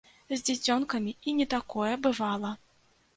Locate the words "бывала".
2.07-2.55